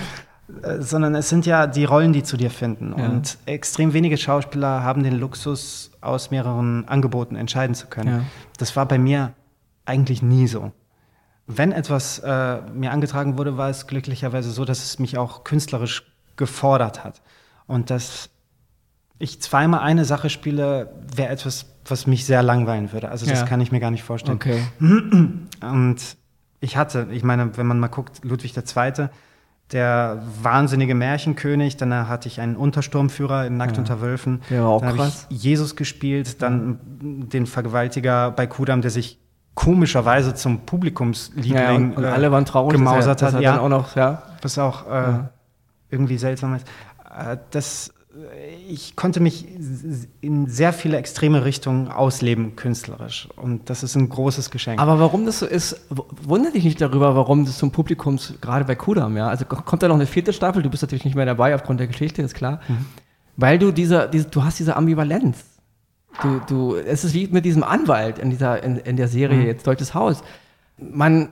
[0.61, 2.93] äh, sondern es sind ja die Rollen, die zu dir finden.
[2.95, 3.05] Ja.
[3.05, 8.07] Und extrem wenige Schauspieler haben den Luxus, aus mehreren Angeboten entscheiden zu können.
[8.07, 8.23] Ja.
[8.57, 9.33] Das war bei mir
[9.85, 10.71] eigentlich nie so.
[11.47, 16.03] Wenn etwas äh, mir angetragen wurde, war es glücklicherweise so, dass es mich auch künstlerisch
[16.37, 17.21] gefordert hat.
[17.65, 18.29] Und dass
[19.19, 23.09] ich zweimal eine Sache spiele, wäre etwas, was mich sehr langweilen würde.
[23.09, 23.45] Also das ja.
[23.45, 24.37] kann ich mir gar nicht vorstellen.
[24.37, 24.61] Okay.
[25.61, 26.17] Und
[26.59, 29.09] ich hatte, ich meine, wenn man mal guckt, Ludwig II.,
[29.71, 33.79] der wahnsinnige Märchenkönig, dann hatte ich einen Untersturmführer in Nackt ja.
[33.79, 34.41] unter Wölfen.
[34.49, 35.27] Der war auch dann krass.
[35.29, 37.25] ich Jesus gespielt, dann ja.
[37.27, 39.19] den Vergewaltiger bei Kudam, der sich
[39.55, 43.41] komischerweise zum Publikumsliebling ja, und, und äh, alle waren traurig, gemausert hat.
[43.41, 44.23] Ja, auch noch, ja.
[44.41, 45.19] Was auch äh,
[45.89, 46.67] irgendwie seltsam ist.
[47.09, 47.93] Äh, das
[48.67, 49.45] ich konnte mich
[50.21, 53.27] in sehr viele extreme Richtungen ausleben künstlerisch.
[53.35, 54.79] Und das ist ein großes Geschenk.
[54.81, 58.75] Aber warum das so ist, wundert dich nicht darüber, warum das zum Publikum, gerade bei
[58.75, 61.53] Kudam, ja, also kommt da noch eine vierte Staffel, du bist natürlich nicht mehr dabei
[61.53, 62.85] aufgrund der Geschichte, ist klar, mhm.
[63.35, 65.43] weil du diese, diese, du hast diese Ambivalenz.
[66.21, 69.45] Du, du, es ist wie mit diesem Anwalt in dieser, in, in der Serie mhm.
[69.45, 70.23] jetzt Deutsches Haus.
[70.77, 71.31] Man,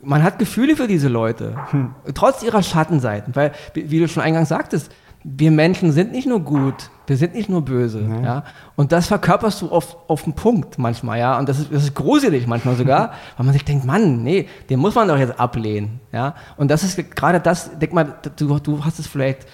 [0.00, 1.94] man hat Gefühle für diese Leute, hm.
[2.14, 4.90] trotz ihrer Schattenseiten, weil, wie du schon eingangs sagtest,
[5.24, 8.24] wir Menschen sind nicht nur gut, wir sind nicht nur böse, mhm.
[8.24, 8.44] ja.
[8.74, 11.38] Und das verkörperst du auf, auf den Punkt manchmal, ja.
[11.38, 14.80] Und das ist, das ist gruselig manchmal sogar, weil man sich denkt, Mann, nee, den
[14.80, 16.34] muss man doch jetzt ablehnen, ja.
[16.56, 19.46] Und das ist gerade das, denk mal, du, du hast es vielleicht,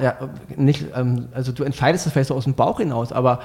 [0.00, 0.14] ja,
[0.56, 3.40] nicht, ähm, also du entscheidest es vielleicht so aus dem Bauch hinaus, aber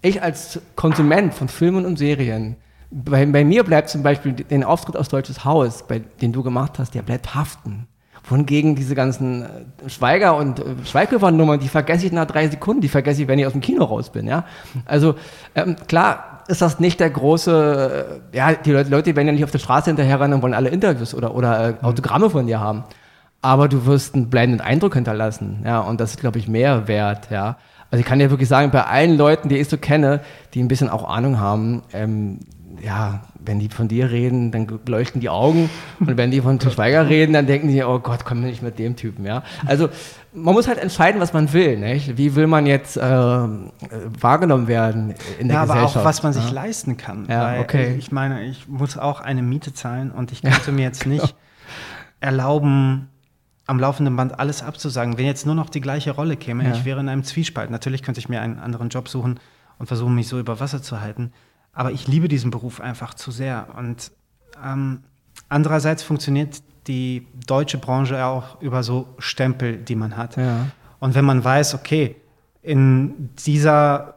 [0.00, 2.56] ich als Konsument von Filmen und Serien,
[2.92, 6.78] bei, bei mir bleibt zum Beispiel den Auftritt aus Deutsches Haus, bei, den du gemacht
[6.78, 7.88] hast, der bleibt haften
[8.24, 12.88] wohingegen diese ganzen äh, Schweiger- und äh, Schweighöfer-Nummern, die vergesse ich nach drei Sekunden, die
[12.88, 14.26] vergesse ich, wenn ich aus dem Kino raus bin.
[14.26, 14.44] Ja?
[14.84, 15.16] Also
[15.54, 19.44] ähm, klar ist das nicht der große, äh, ja, die Leute, Leute werden ja nicht
[19.44, 22.84] auf der Straße hinterherrennen und wollen alle Interviews oder, oder äh, Autogramme von dir haben.
[23.40, 25.62] Aber du wirst einen bleibenden Eindruck hinterlassen.
[25.64, 25.80] Ja?
[25.80, 27.30] Und das ist, glaube ich, mehr wert.
[27.30, 27.56] Ja?
[27.90, 30.20] Also ich kann dir wirklich sagen, bei allen Leuten, die ich so kenne,
[30.54, 32.38] die ein bisschen auch Ahnung haben, ähm,
[32.80, 35.68] ja, wenn die von dir reden, dann leuchten die Augen.
[36.00, 38.78] Und wenn die von Til Schweiger reden, dann denken die, oh Gott, komm nicht mit
[38.78, 39.42] dem Typen, ja.
[39.66, 39.88] Also,
[40.32, 42.16] man muss halt entscheiden, was man will, nicht?
[42.16, 45.96] Wie will man jetzt äh, wahrgenommen werden in der ja, Gesellschaft?
[45.96, 47.26] aber auch, was man sich leisten kann.
[47.28, 47.94] Ja, okay.
[47.98, 51.34] Ich meine, ich muss auch eine Miete zahlen und ich könnte mir jetzt nicht
[52.20, 53.08] erlauben,
[53.66, 55.18] am laufenden Band alles abzusagen.
[55.18, 56.72] Wenn jetzt nur noch die gleiche Rolle käme, ja.
[56.72, 57.70] ich wäre in einem Zwiespalt.
[57.70, 59.38] Natürlich könnte ich mir einen anderen Job suchen
[59.78, 61.32] und versuchen, mich so über Wasser zu halten.
[61.72, 63.68] Aber ich liebe diesen Beruf einfach zu sehr.
[63.76, 64.12] Und
[64.64, 65.04] ähm,
[65.48, 70.36] andererseits funktioniert die deutsche Branche auch über so Stempel, die man hat.
[70.36, 70.66] Ja.
[70.98, 72.16] Und wenn man weiß, okay,
[72.62, 74.14] in dieser,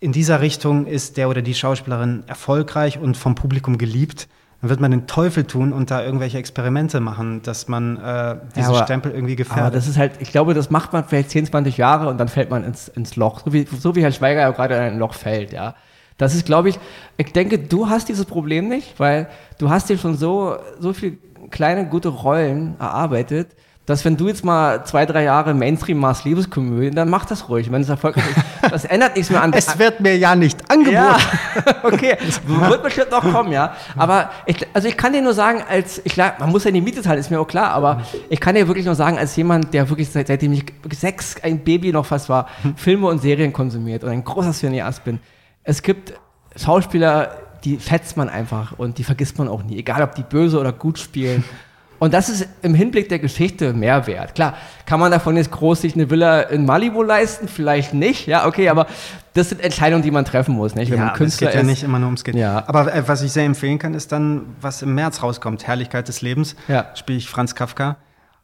[0.00, 4.28] in dieser Richtung ist der oder die Schauspielerin erfolgreich und vom Publikum geliebt,
[4.60, 8.72] dann wird man den Teufel tun und da irgendwelche Experimente machen, dass man äh, diesen
[8.72, 9.64] ja, aber, Stempel irgendwie gefährdet.
[9.66, 12.28] Aber das ist halt, ich glaube, das macht man vielleicht 10, 20 Jahre und dann
[12.28, 13.42] fällt man ins, ins Loch.
[13.44, 15.74] So wie, so wie Herr Schweiger ja gerade in ein Loch fällt, ja.
[16.16, 16.78] Das ist, glaube ich,
[17.16, 21.18] ich denke, du hast dieses Problem nicht, weil du hast dir schon so, so viele
[21.50, 23.48] kleine, gute Rollen erarbeitet,
[23.86, 27.70] dass wenn du jetzt mal zwei, drei Jahre Mainstream machst, Liebeskomödie, dann mach das ruhig.
[27.70, 29.52] Wenn es erfolgreich ist, das ändert nichts mehr an.
[29.52, 30.94] es wird mir ja nicht angeboten.
[30.94, 31.18] Ja,
[31.82, 33.74] okay, wird bestimmt noch kommen, ja.
[33.96, 37.02] Aber ich, also ich kann dir nur sagen, als, ich, man muss ja die Miete
[37.02, 38.00] zahlen, ist mir auch klar, aber
[38.30, 41.58] ich kann dir wirklich nur sagen, als jemand, der wirklich seit, seitdem ich sechs, ein
[41.58, 45.20] Baby noch fast war, Filme und Serien konsumiert und ein großer Cineast bin,
[45.64, 46.14] es gibt
[46.56, 50.60] Schauspieler, die schätzt man einfach und die vergisst man auch nie, egal ob die böse
[50.60, 51.44] oder gut spielen.
[52.00, 54.34] Und das ist im Hinblick der Geschichte mehr wert.
[54.34, 57.48] Klar, kann man davon jetzt groß sich eine Villa in Malibu leisten?
[57.48, 58.88] Vielleicht nicht, ja, okay, aber
[59.32, 60.90] das sind Entscheidungen, die man treffen muss, nicht?
[60.90, 61.66] Wenn ja, man Künstler es geht ist.
[61.66, 62.36] ja nicht immer nur ums Geld.
[62.36, 62.64] Ja.
[62.66, 66.20] Aber äh, was ich sehr empfehlen kann, ist dann, was im März rauskommt, Herrlichkeit des
[66.20, 66.86] Lebens, ja.
[66.94, 67.96] spiele ich Franz Kafka.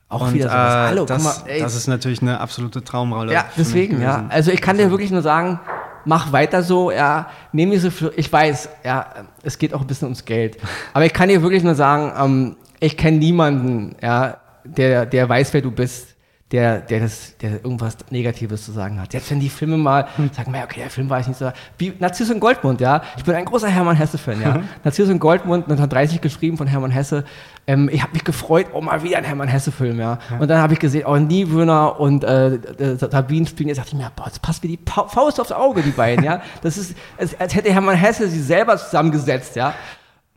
[0.08, 0.74] Auch und, wieder sowas.
[0.74, 3.32] Äh, Hallo, das, mal, das ist natürlich eine absolute Traumrolle.
[3.32, 4.24] Ja, deswegen, ja.
[4.28, 5.60] Also ich kann dir wirklich nur sagen,
[6.04, 9.06] mach weiter so, ja, nehm diese, ich weiß, ja,
[9.42, 10.58] es geht auch ein bisschen ums Geld.
[10.92, 15.52] Aber ich kann dir wirklich nur sagen, ähm, ich kenne niemanden, ja, der, der weiß,
[15.54, 16.09] wer du bist,
[16.52, 19.14] der, der, das, der irgendwas Negatives zu sagen hat.
[19.14, 20.30] Jetzt, wenn die Filme mal hm.
[20.32, 21.52] sagen, okay, der Film war ich nicht so.
[21.78, 23.02] Wie Narziss und Goldmund, ja.
[23.16, 24.58] Ich bin ein großer Hermann Hesse-Fan, ja.
[24.58, 24.68] Mhm.
[24.82, 27.24] Narziss und Goldmund, 1930 geschrieben von Hermann Hesse.
[27.68, 30.18] Ähm, ich habe mich gefreut, oh, mal wieder ein Hermann Hesse-Film, ja.
[30.28, 30.38] ja.
[30.38, 32.58] Und dann habe ich gesehen, oh, Niewöhner und äh,
[32.96, 33.68] Sabine spielen.
[33.68, 36.42] Jetzt dachte ich mir, boah, das passt wie die Faust aufs Auge, die beiden, ja.
[36.62, 39.72] Das ist, als, als hätte Hermann Hesse sie selber zusammengesetzt, ja.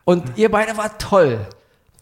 [0.06, 1.40] Und ihr beide war toll.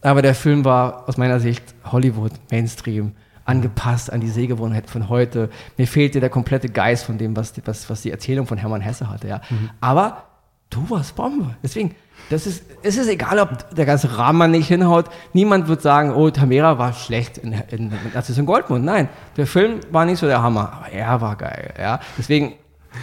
[0.02, 3.12] Aber der Film war aus meiner Sicht Hollywood, Mainstream,
[3.44, 5.50] angepasst an die Sehgewohnheit von heute.
[5.76, 8.80] Mir fehlte der komplette Geist von dem, was die, was, was die Erzählung von Hermann
[8.80, 9.28] Hesse hatte.
[9.28, 9.40] Ja.
[9.50, 9.70] Mhm.
[9.80, 10.24] Aber
[10.70, 11.56] du warst Bombe.
[11.62, 11.94] Deswegen,
[12.30, 15.06] das ist, es ist egal, ob der ganze Rahmen nicht hinhaut.
[15.32, 18.84] Niemand wird sagen, oh, Tamera war schlecht in, in, in Narziss und Goldmund.
[18.84, 21.74] Nein, der Film war nicht so der Hammer, aber er war geil.
[21.78, 22.00] Ja.
[22.16, 22.54] Deswegen,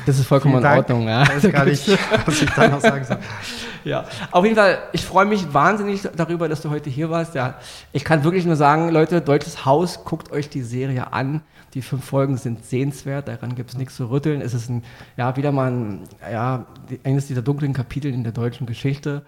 [0.06, 1.08] das ist vollkommen in Ordnung.
[1.08, 1.24] Ja.
[1.38, 3.18] Ich weiß gar nicht, was ich da noch sagen soll.
[3.84, 7.36] Ja, auf jeden Fall, ich freue mich wahnsinnig darüber, dass du heute hier warst.
[7.36, 7.56] Ja,
[7.94, 11.42] ich kann wirklich nur sagen, Leute, Deutsches Haus, guckt euch die Serie an.
[11.76, 14.42] Die fünf Folgen sind sehenswert, daran gibt es nichts zu rütteln.
[14.42, 14.84] Es ist ein,
[15.18, 16.00] ja, wieder mal ein,
[16.32, 16.66] ja,
[17.04, 19.22] eines dieser dunklen Kapitel in der deutschen Geschichte.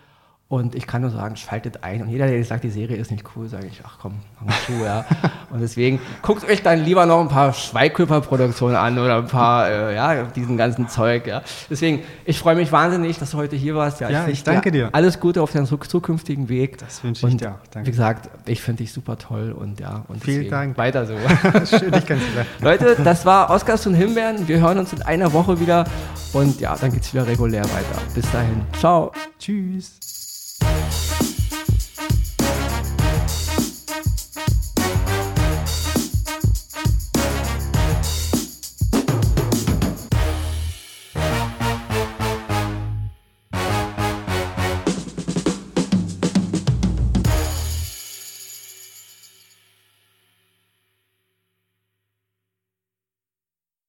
[0.51, 2.01] Und ich kann nur sagen, schaltet ein.
[2.01, 4.73] Und jeder, der sagt, die Serie ist nicht cool, sage ich, ach komm, mach zu,
[4.83, 5.05] ja.
[5.49, 9.95] Und deswegen guckt euch dann lieber noch ein paar Schweighöfer-Produktionen an oder ein paar, äh,
[9.95, 11.41] ja, diesen ganzen Zeug, ja.
[11.69, 14.01] Deswegen, ich freue mich wahnsinnig, dass du heute hier warst.
[14.01, 14.89] Ja, ja ich, ich danke dir.
[14.91, 16.79] Alles Gute auf deinem zukünftigen Weg.
[16.79, 17.67] Das wünsche ich und, dir auch.
[17.71, 17.87] Danke.
[17.87, 20.03] Wie gesagt, ich finde dich super toll und ja.
[20.09, 20.77] Und Vielen Dank.
[20.77, 21.13] Weiter so.
[21.65, 22.49] Schön, dich kennenzulernen.
[22.59, 24.49] Leute, das war Oscars und Himbeeren.
[24.49, 25.85] Wir hören uns in einer Woche wieder
[26.33, 28.01] und ja, dann geht es wieder regulär weiter.
[28.13, 28.63] Bis dahin.
[28.77, 29.13] Ciao.
[29.39, 30.10] Tschüss.